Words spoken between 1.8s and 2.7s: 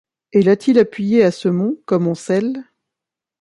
comme on scelle